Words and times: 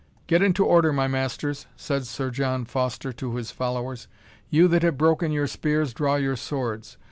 "Get 0.25 0.41
into 0.41 0.65
order, 0.65 0.91
my 0.91 1.07
masters," 1.07 1.67
said 1.75 2.07
Sir 2.07 2.31
John 2.31 2.65
Foster 2.65 3.13
to 3.13 3.35
his 3.35 3.51
followers; 3.51 4.07
"you 4.49 4.67
that 4.67 4.81
have 4.81 4.97
broken 4.97 5.31
your 5.31 5.45
spears, 5.45 5.93
draw 5.93 6.15
your 6.15 6.35
swords. 6.37 6.97